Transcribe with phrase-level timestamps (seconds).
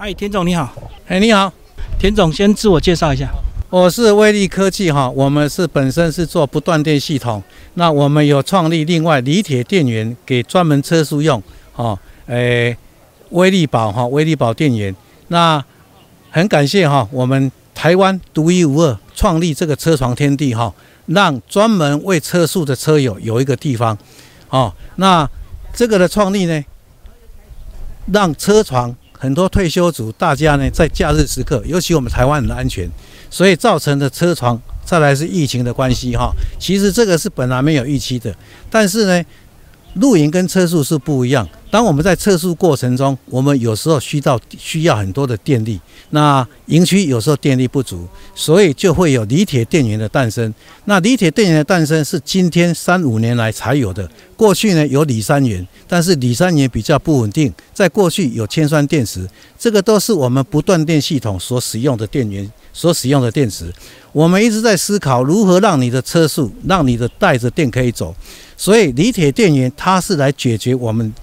[0.00, 0.72] 嗨，田总你好。
[1.08, 1.52] 哎，你好，
[1.98, 3.28] 田总，先自我介绍一下。
[3.68, 7.42] 我是威力科技哈，我们是本身是做不断电系统，
[7.74, 11.42] 那我们有创立另外锂铁电源给专门车速用，
[11.72, 11.98] 哈，
[12.28, 12.76] 哎，
[13.30, 14.94] 威力宝哈，威力宝电源。
[15.26, 15.62] 那
[16.30, 20.72] 很感谢哈，我们台湾独一无二创立这个车床天地哈，
[21.06, 23.98] 让专门为车速的车友有一个地方，
[24.50, 25.28] 哦，那
[25.74, 26.64] 这个的创立呢，
[28.12, 28.94] 让车床。
[29.18, 32.88] 很多退休族，大家呢在假日时刻，尤其我们台湾很安全，
[33.28, 36.32] 所以造成的车床，再来是疫情的关系哈。
[36.58, 38.34] 其实这个是本来没有预期的，
[38.70, 39.24] 但是呢。
[40.00, 41.48] 露营跟测速是不一样。
[41.70, 45.78] 当我们在测速过程中，我们有时候需到需要很多的电力，
[46.10, 50.52] 那营区有时候电力不足，所以就会有锂铁电源的诞生。
[50.86, 54.08] 那锂铁电源的诞生是今天三五年来才有的。
[54.34, 57.52] 过去呢有锂三元，但是锂三元比较不稳定。
[57.74, 63.70] 在过去有铅酸电池，这个都是我们不断电系统所使用的电源，所使用的电池。
[64.12, 68.14] 我们一直在思考如何让你的车速，让你的带着电可以走。
[68.58, 71.14] 所以锂铁电源它是来解决我们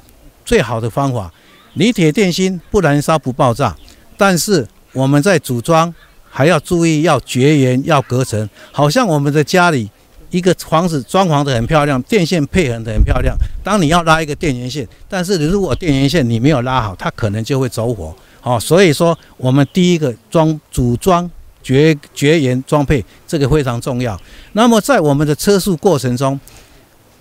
[0.43, 1.31] 最好的方法。
[1.73, 3.75] 锂铁电芯不燃烧不爆炸，
[4.17, 5.93] 但是我们在组装
[6.29, 8.49] 还要注意要绝缘要隔层。
[8.71, 9.89] 好像我们的家里
[10.29, 13.35] 一个房子装潢的很漂亮，电线配合的很漂亮。
[13.61, 18.15] 当你要拉一个电源线，但是如果电源线你没有拉好，它可能就会走火。
[18.39, 21.29] 好，所以说我们第一个装组装
[21.61, 24.17] 绝绝缘装配这个非常重要。
[24.53, 26.39] 那么在我们的车速过程中，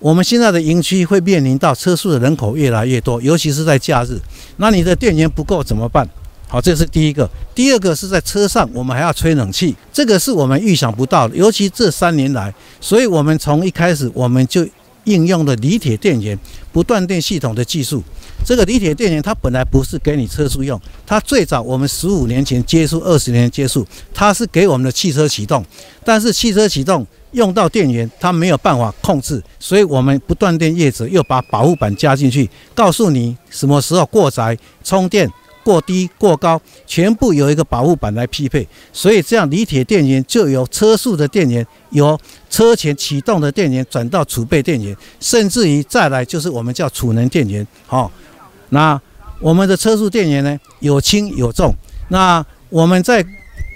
[0.04, 4.20] 我们现在的营区会面临到车速的人口越来越多，尤其是在假日，
[4.58, 6.06] 那你的电源不够怎么办？
[6.46, 7.26] 好，这是第一个。
[7.54, 14.68] 第二个是在车上，我们还要吹冷气，这个是我们预想不到的，尤其这三年来，所以我们从一开始我们就
[15.04, 16.38] 应用了锂铁电源
[16.72, 18.02] 不断电系统的技术。
[18.44, 25.64] 这个锂铁电源它本来不是给你车速用，它最早我们十五年前接触，二十年接触，它是给我们的汽车启动，
[26.04, 27.06] 但是汽车启动。
[27.34, 35.28] 用到电源，它没有办法控制，所以我们不断电业者又把保护板加进去，告诉你什么时候过载、充电
[35.64, 38.66] 过低、过高，全部有一个保护板来匹配。
[38.92, 42.16] 所以这样锂铁电源就由车速的电源，由
[42.48, 47.66] 车前启动的电源转到储备电源，甚至于再来就是我们叫储能电源。
[47.86, 48.12] 好，
[48.68, 49.00] 那
[49.40, 51.74] 我们的车速电源呢，有轻有重。
[52.10, 53.24] 那我们在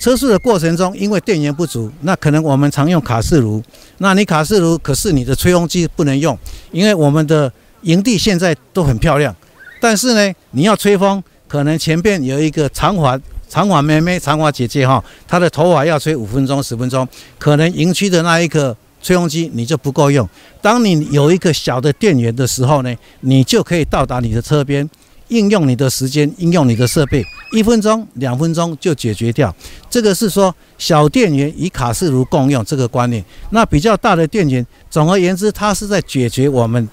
[0.01, 3.63] 车速的过程中，因为电源不足，那可能我们常用卡式炉。
[3.99, 6.39] 那你卡式炉，可是你的吹风机不能用，
[6.71, 9.35] 因为我们的营地现在都很漂亮。
[9.81, 20.29] 但是呢，你要吹风，可能前边有一个长发长发妹妹、长发姐姐哈，她的头发要吹五分钟、十分钟，可能营区的那一个吹风机你就不够用。
[20.63, 24.89] 当你有一个小的电源的时候呢，你就可以到达你的车边。
[25.29, 27.23] 应用你的时间，应用你的设备，
[27.53, 29.55] 一分钟、两分钟就解决掉。
[29.91, 33.23] 这个是说小电源与卡式炉共用这个观念。
[33.51, 36.89] 那比较大的电源，总而言之，它是在解决我们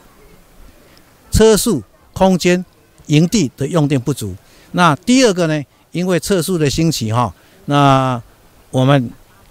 [1.31, 2.65] 车速、空间、
[3.05, 4.35] 营地的用电不足。
[4.75, 7.33] 那第二个呢，因为测速的兴起哈，
[7.65, 8.21] 那
[8.71, 9.09] 我们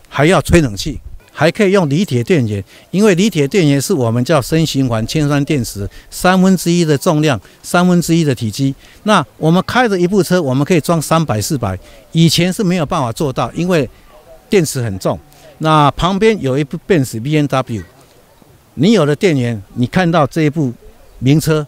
[0.08, 1.00] 还要吹冷气。
[1.36, 2.62] 还可以用锂铁电源，
[2.92, 8.72] 因为锂铁电源是我们叫深循环铅酸电池，三分之一的重量，三分之一的体积。
[9.02, 11.76] 那我们开着一部车，我们可以装三百、四百，
[12.12, 13.90] 以前是没有办法做到，因为
[14.48, 15.18] 电池很重。
[15.58, 17.82] 那旁边有一部奔驰 B N W，
[18.74, 20.72] 你有了电源，你看到这一部
[21.18, 21.66] 名车，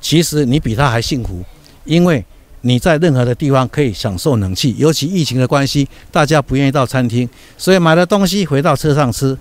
[0.00, 1.44] 其实你比它还幸福，
[1.84, 2.24] 因为。
[2.66, 9.38] 你在任何的地方可以享受冷气，尤其疫情的关系，大家不愿意到餐厅，所以买了东西回到车上吃，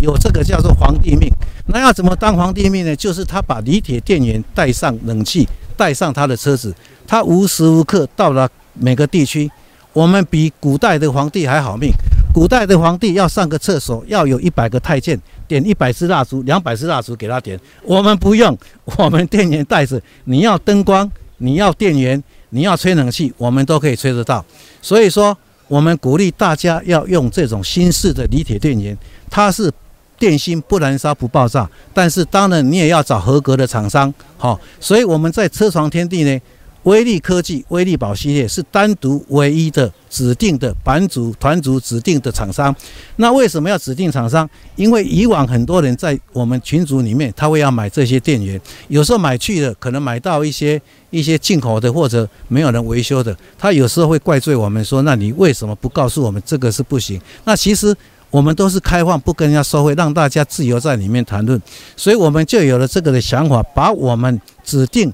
[0.00, 1.28] 有这个叫做皇帝命。
[1.66, 2.94] 那要怎么当皇帝命呢？
[2.94, 5.44] 就是他把锂铁电源带上冷气，
[5.76, 6.72] 带上他的车子，
[7.04, 9.50] 他无时无刻到了每个地区。
[9.92, 11.90] 我们比古代的皇帝还好命。
[12.32, 17.58] 古代的皇帝要上个厕所，要有一百个太监点一百支蜡烛，两百支蜡烛给他点。
[17.82, 20.00] 我们不用，我们电源带着。
[20.26, 22.22] 你要灯光，你要电源。
[22.50, 24.44] 你要吹冷气，我们都可以吹得到。
[24.80, 25.36] 所以说，
[25.66, 28.96] 我们鼓励大家要用这种新式的锂铁电源，
[29.30, 29.72] 它是
[30.18, 31.68] 电芯不燃烧不爆炸。
[31.92, 34.60] 但是当然你也要找合格的厂商，好。
[34.80, 36.40] 所以我们在车床天地呢。
[36.88, 42.74] 威力科技、威力宝系列是单独唯一的指定的版主、团组指定的厂商。
[43.16, 44.48] 那为什么要指定厂商？
[44.74, 48.58] 因为以往很多人在我们群组里面，他会要买这些电源，
[48.88, 50.80] 有时候买去了，可能买到一些
[51.10, 57.94] 一些进口的或者没有人维修的，他有时候会怪罪我们说：“那你为什么不告诉我们这个是不行？”那其实
[58.30, 61.60] 我们都是开放，不跟人家收费，让大家自由在里面谈论。
[61.98, 65.12] 所以我们就有了这个的想法，把我们指定。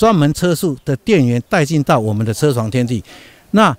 [0.00, 3.04] 专门车速的电源带进到我们的车床天地。
[3.50, 3.76] 那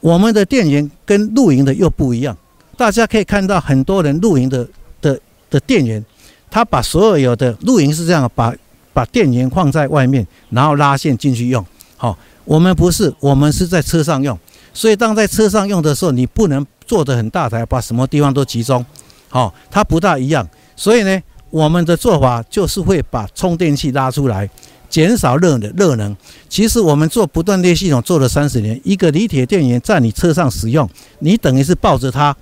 [0.00, 2.36] 我们的电源跟露营的又不一样，
[2.76, 4.66] 大家可以看到很多人露营的
[5.00, 5.16] 的
[5.48, 6.04] 的电源，
[6.50, 8.52] 他把所有有的露营是这样，把
[8.92, 11.64] 把电源放在外面，然后拉线进去用。
[11.96, 14.36] 好，我们不是，我们是在车上用，
[14.74, 18.84] 所以当在车上用的时候，你不能做的很大台，把什么地方都集中。
[19.28, 20.44] 好，它不大一样，
[20.74, 24.50] 所以呢，我们的做法就是会把充电器拉出来。
[24.90, 26.14] 减少热的热能。
[26.48, 30.86] 其实我们做不断电系统做了三十年，一个锂铁电源在你车上使用，
[31.20, 32.36] 你等于是抱着它。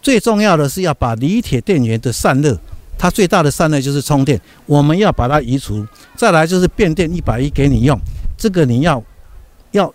[0.00, 2.58] 最重要的是要把锂铁电源的散热，
[2.96, 5.86] 它最大的散热就是充电，我们要把它移除。
[6.16, 8.00] 再来就是变电一百一给你用，
[8.38, 9.04] 这个你要
[9.72, 9.92] 要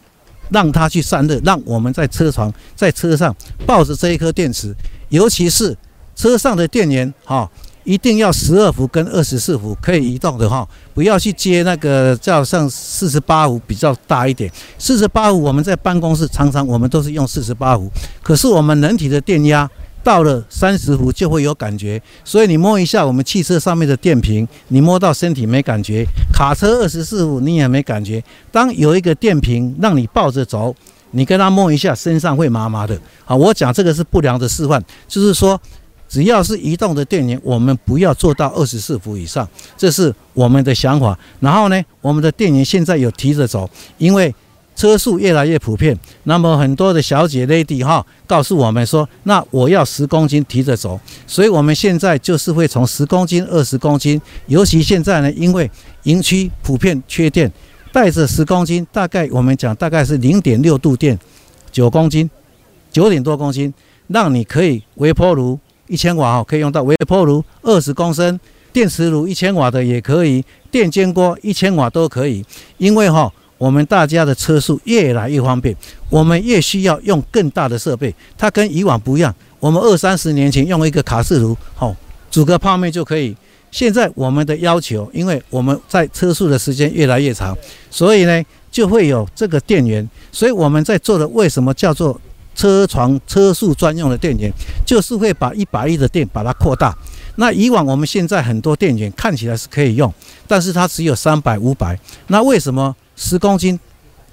[0.49, 4.75] 让它去散热，让我们在车床在车上抱着这一颗电池，
[5.09, 5.75] 尤其是
[6.15, 7.49] 车上的电源哈。
[7.85, 14.51] 一定要十二伏跟二十四伏可以移动的哈，不要去接那个叫像四十八伏比较大一点。
[14.79, 17.89] 四十八伏我们在办公室常常我们都是用四十八伏，
[18.23, 19.69] 可是我们人体的电压
[20.03, 26.03] 到了三十伏就会有感觉，所以你摸一下我们汽车上面的电瓶，你摸到身体没感觉；
[26.33, 28.23] 卡车二十四伏你也没感觉。
[28.51, 30.75] 当有一个电瓶让你抱着走，
[31.11, 32.99] 你跟他摸一下，身上会麻麻的。
[33.25, 35.61] 好，我讲这个是不良的示范，就是说。
[36.15, 39.45] 只要是移动的电源，我们不要做到二十四伏以上，
[39.75, 41.19] 这是我们的想法。
[41.41, 44.33] 然后呢，我们的电源现在有提着走，因为
[44.77, 45.93] 车速越来越普遍。
[46.23, 50.97] 那么很多的小姐 lady 哈，告诉我们说，那我要十公斤提着走。
[51.27, 55.69] 所以我们现在就是会从十公斤、二十公斤，尤其现在呢，因为
[56.03, 57.51] 营区普遍缺电，
[57.91, 61.19] 带着十公斤，大概我们讲大概是零点六度电，
[61.73, 62.29] 九公斤，
[62.89, 63.73] 九点多公斤，
[64.07, 65.59] 让你可以微波炉。
[65.87, 68.39] 一千瓦哦，可以用到微波炉二十公升，
[68.73, 72.43] 电磁炉一千瓦的也可以，电煎锅一千瓦都可以。
[72.77, 75.75] 因为哈，我们大家的车速越来越方便，
[76.09, 78.13] 我们越需要用更大的设备。
[78.37, 81.95] 它跟以往不一样，我们二三十年前用一个卡式炉，好
[82.31, 83.35] 煮个泡面就可以。
[83.71, 87.55] 现在我们的要求，因为我们在车速的时间越来越长，
[87.91, 90.09] 所以呢就会有这个电源。
[90.31, 92.19] 所以我们在做的为什么叫做？
[92.55, 94.51] 车床车速专用的电源，
[94.85, 96.95] 就是会把一百亿的电把它扩大。
[97.35, 100.11] 那以往我们现在很多电源看起来是可以用，
[100.47, 101.99] 但是它只有三百、五百。
[102.27, 103.77] 那为什么十公斤、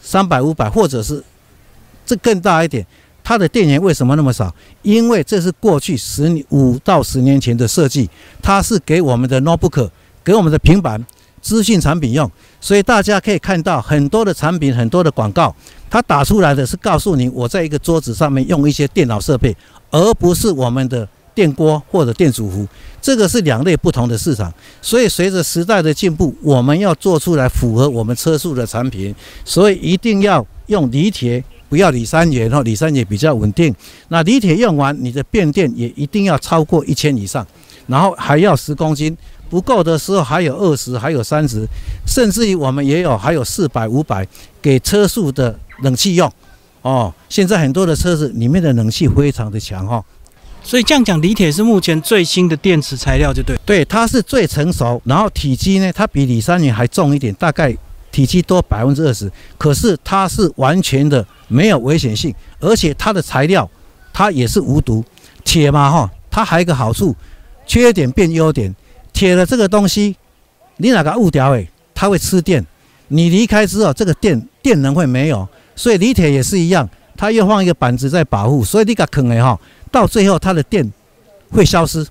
[0.01, 1.23] 三百、五百，或者是
[2.07, 2.87] 这更大一点，
[3.25, 4.55] 它的电源为什么那么少？
[4.83, 8.09] 因为这是过去十五到十年前的设计，
[8.41, 9.91] 它是给我们的 notebook、
[10.23, 11.05] 给我们的平板。
[11.43, 12.31] 资讯产品用，
[12.61, 15.55] 所以大家可以看到很多的产品，很多的广告，
[15.91, 19.55] 它打出来的是告诉你我在一个桌子上面用一些电脑设备，
[19.91, 22.67] 而不是我们的电锅或者电煮壶，
[23.01, 24.53] 这个是两类不同的市场。
[24.81, 29.15] 所以随着时代的进步，我们要做出来符合我们车速的产品，
[29.45, 33.75] 所以一定要用锂铁，不要锂三元哦，锂三元比较稳定。
[34.09, 37.47] 那锂铁用完，你的变电也一定要超过一千以上，
[37.87, 39.17] 然后还要十公斤。
[39.51, 41.69] 不够的时候还有二十，还有三十，
[42.07, 44.27] 甚至于我们也有还有四百、五百
[44.63, 46.33] 给车速的冷气用。
[46.81, 50.03] 哦，现在很多的车子里面的冷气非常的强哈。
[50.65, 53.55] 所以这样讲，锂铁是目前最新的电池材料，就对。
[53.67, 57.77] 对，它是最成熟，然后体积呢，它比锂三元还重一点，大概
[58.11, 59.31] 体积多百分之二十。
[59.59, 63.69] 可是它是完全的没有危险性，而且它的材料
[64.15, 65.05] 它也是无毒。
[65.45, 67.15] 铁嘛哈，它还有一个好处，
[67.67, 68.75] 缺点变优点。
[69.13, 70.17] 铁的这个东西，
[70.79, 72.65] 你哪个误掉诶，它会吃电。
[73.09, 75.47] 你离开之后，这个电电能会没有。
[75.77, 78.65] 所以锂铁也是一样，它又放一个板子在保护。
[78.65, 80.91] 所以你个坑诶哈，到最后它的电
[81.51, 82.07] 会消失。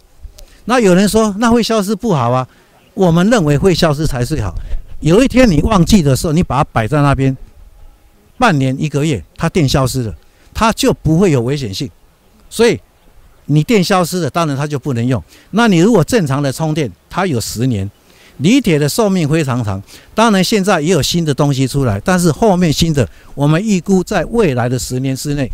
[0.65, 2.47] 那有人说那会消失不好啊？
[2.93, 4.53] 我们认为会消失才是好。
[4.99, 7.35] 有一天你忘记的时候，你把它摆在那边，
[8.37, 10.15] 半年一个月，它电消失了，
[10.53, 11.89] 它就不会有危险性。
[12.47, 12.79] 所以。
[13.45, 15.21] 你电消失了，当然它就不能用。
[15.51, 17.89] 那你如果正常的充电，它有十年，
[18.37, 19.81] 锂铁的寿命非常长。
[20.15, 25.51] 当然现在也有新的东西出来，但是后面新的，我们预估在未来的十年之内，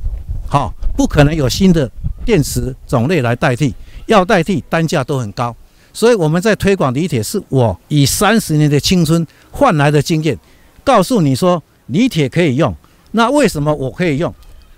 [0.47, 1.89] 好，不可能有新的
[2.25, 3.73] 电池种类来代替，
[4.05, 5.55] 要代替单价都很高。
[5.93, 10.37] 所以我们在推广锂铁，是我以三十年的青春换来的经验，
[10.83, 12.75] 告诉你说锂铁可以用。
[13.11, 14.31] 那为什么我可以用？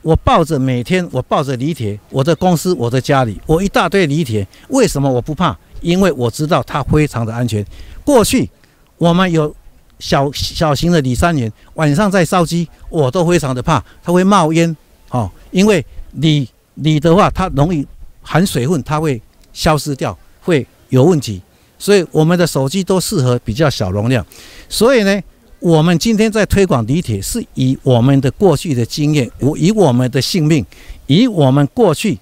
[0.10, 4.48] 我抱着每天，我抱着锂铁，我的公司，我的家里，我一大堆锂铁。
[4.70, 5.56] 为什么我不怕？
[5.82, 7.64] 因为我知道它非常的安全。
[8.04, 8.50] 过去
[8.98, 9.56] 我们有
[10.00, 14.76] 小小型的锂三元，晚上在烧机，我都非常的怕，它会冒烟。
[15.10, 17.86] 哦，因为锂锂的话，它容易
[18.24, 19.22] 含水分，它会
[19.54, 21.40] 消失掉，会有问题。
[21.78, 24.26] 所以我们的手机都适合比较小容量。
[24.68, 25.22] 所以呢，
[25.60, 30.66] 我们今天在推广锂铁，是以我们的过去的经验，我以我们的性命，
[31.08, 32.18] 以我们过去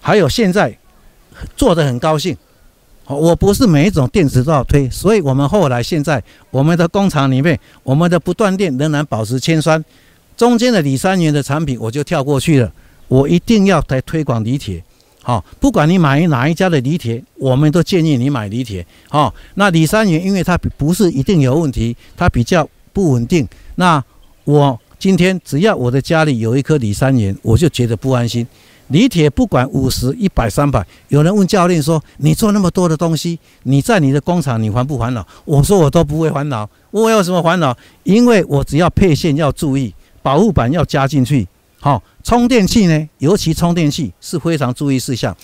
[0.00, 0.76] 还有现在
[1.56, 2.36] 做的很高兴。
[3.06, 9.84] 我不是每一种电池都要推，所以我们后来现在我们的工厂里面，我们的不断电仍然保持铅酸，
[10.36, 12.72] 中间的锂三元的产品我就跳过去了。
[13.08, 14.82] 我一定要来推广锂铁，
[15.24, 18.86] 好，不管你买哪一家的锂铁，我们都建议你买锂铁。
[19.08, 23.48] 好，那锂三元因为它不是一定有问题，它比较不稳定。
[23.76, 24.04] 那
[24.44, 28.46] 我今天只要我的家里有一颗锂三元，我就觉得不安心。
[28.88, 36.68] 锂铁不管五十、一百、三百，有人问教练说：“你做那么多的东西，你在你的工厂你烦不烦恼？”我说：“我都不会烦恼。
[36.90, 37.74] 我有什么烦恼？
[38.02, 41.48] 因为我只要配线要注意，保护板要加进去。
[41.84, 45.36] 好，充电器呢，尤其充电器是非常注意事项。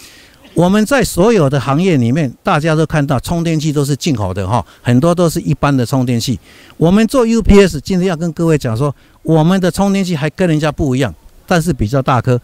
[0.54, 6.40] 我们在所有的行业里面，大家都看到充电器都是进口的哈，很多都是一般的充电器。
[6.78, 11.14] 我们做 UPS，今天要跟各位讲说，我们的充电器还跟人家不一样，
[11.46, 12.40] 但是比较大颗。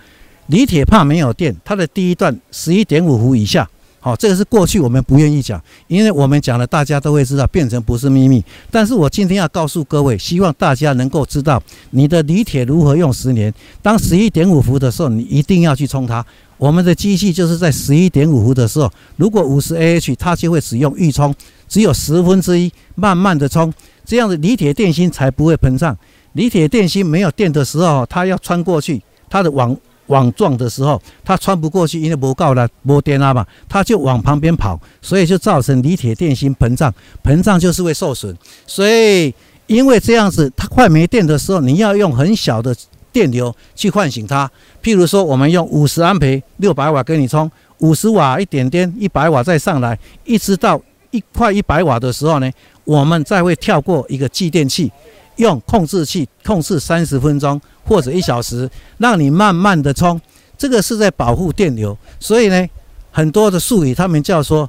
[0.49, 3.67] 锂铁怕没有电，它的第一段十一点五伏以下，
[4.07, 8.41] 好，这个是过去我们不愿意讲，因为我们讲了，大家都会知道，变成不是秘密。
[8.71, 11.61] 但是我今天要告诉各位，希望大家能够知道
[11.91, 13.53] 你的锂铁如何用十年。
[13.83, 16.25] 当十一点五伏的时候，你一定要去充它。
[16.57, 21.35] 我们的机器就是在十一点五伏的时候，如果五十 Ah，它就会使用预充，
[21.67, 23.73] 只有十分之一，慢慢的充，
[24.05, 25.99] 这样的锂铁电芯才不会膨胀。
[26.35, 29.77] 锂铁电芯没有电的时候，它要穿过去，它的网。
[30.07, 38.37] 网状的时候，它穿不过去，因为不够了，没电了嘛，它就往旁边跑，所以就造成锂铁电芯膨胀，膨胀就是会受损。
[38.67, 39.35] 所以
[39.67, 42.75] 因为这样子，它快没电的时候，你要用很小的
[43.13, 44.51] 电流去唤醒它。
[44.83, 52.51] 譬如说，我们用五十安培六百瓦给你充，五十瓦一点点，一百瓦再上来，一直到一块一百瓦的时候呢，
[52.85, 54.93] 我们再会跳过一个继电器。
[55.37, 60.21] 用控制器控制三十分钟或者一小时，让你慢慢的充，
[60.59, 61.97] 这个是在保护电流。
[62.19, 62.67] 所以呢，
[63.11, 64.69] 很多的术语他们叫说，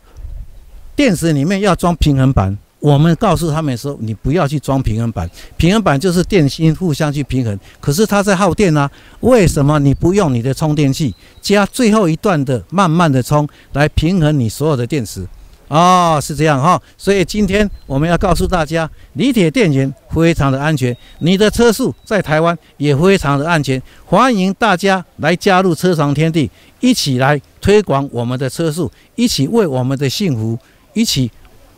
[0.96, 2.58] 电池里面要装平衡板。
[2.80, 8.90] 我们告诉他们说，你不要去装平衡板，平衡板就是电芯互相去平衡，可是它在耗电啊。
[9.22, 15.28] 为什么你不用你的充电器加最后一段的慢慢的充来平衡你所有的电池？
[15.68, 30.58] 哦，是这样哈，所以今天我们要告诉大家，锂铁电源非常的安全，你的车速在台湾也非常的安全，欢迎大家来加入车床天地，一起来推广我们的车速，一起为我们的幸福，
[30.94, 31.30] 一起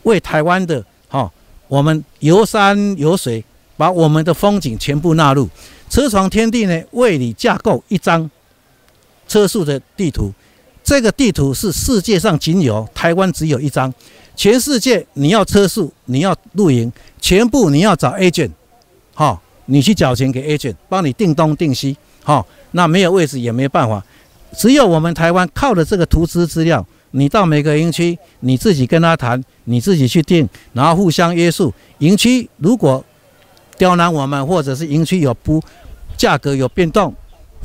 [0.04, 1.32] 为台湾的哈，
[1.68, 3.44] 我们游山游水，
[3.76, 5.50] 把我们的风景全部纳入
[5.90, 8.30] 车床天地呢，为你架构一张
[9.28, 10.32] 车速的地图。
[10.90, 13.94] 这个地图是世界上仅有，台湾只有一张。
[14.36, 16.92] 全世界你要车速，你要露营，
[17.22, 18.50] 全部你要找 agent，
[19.14, 24.04] 好，你去缴钱给 agent，帮你定东定西，好，那没有位置也没办法。
[24.58, 31.72] 只有我们台湾靠的这个图资资料，你到每个营区，你自己跟他谈，你自己去定，然后互相约束。
[32.00, 33.06] 营区如果
[33.78, 35.62] 刁难我们，或者是营区有不
[36.18, 37.14] 价格有变动。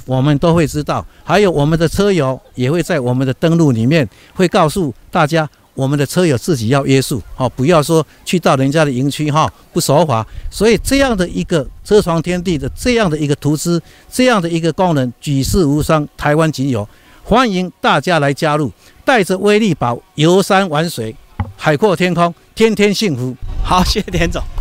[0.06, 10.26] 我们都会知道，还有我们的车友也会在我们的登录里面会告诉大家，我们的车友自己要约束，好，不要说去到人家的营区哈，不守法。
[10.50, 16.86] 所以这样的一个车床天地的这样的一个图资，这样的一个功能举世无双，台湾仅有，
[17.22, 18.70] 欢迎大家来加入，
[19.04, 21.14] 带着威力宝游山玩水，
[21.56, 23.34] 海阔天空，天天幸福。
[23.64, 24.53] 好，谢谢田总。